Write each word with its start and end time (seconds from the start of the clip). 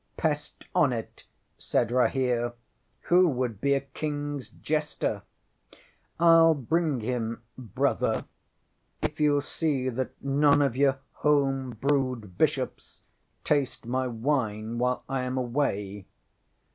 ŌĆØ 0.01 0.17
ŌĆśŌĆ£Pest 0.25 0.53
on 0.73 0.93
it, 0.93 1.23
ŌĆØ 1.27 1.61
said 1.61 1.91
Rahere. 1.91 2.53
ŌĆ£Who 3.05 3.29
would 3.35 3.61
be 3.61 3.75
a 3.75 3.81
KingŌĆÖs 3.81 4.59
jester? 4.59 5.21
IŌĆÖll 6.19 6.67
bring 6.67 6.99
him, 7.01 7.43
Brother, 7.55 8.25
if 9.03 9.17
youŌĆÖll 9.17 9.43
see 9.43 9.89
that 9.89 10.19
none 10.19 10.63
of 10.63 10.75
your 10.75 10.97
home 11.17 11.77
brewed 11.79 12.35
bishops 12.35 13.03
taste 13.43 13.85
my 13.85 14.07
wine 14.07 14.79
while 14.79 15.03
I 15.07 15.21
am 15.21 15.37
away. 15.37 16.07